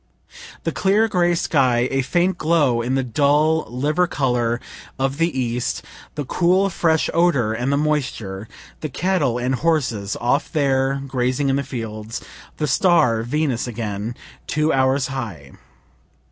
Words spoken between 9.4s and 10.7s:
horses off